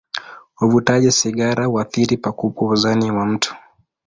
[0.61, 3.55] Uvutaji sigara huathiri pakubwa uzani wa mtu.